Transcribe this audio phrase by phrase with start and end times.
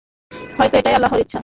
[0.57, 1.39] হয়ত এটাই আল্লাহর ইচ্ছা।